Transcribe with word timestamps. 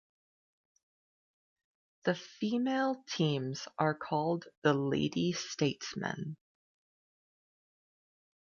The 2.05 2.15
female 2.15 3.03
teams 3.07 3.67
are 3.77 3.93
called 3.93 4.47
the 4.63 4.73
Lady 4.73 5.31
Statesmen. 5.31 6.37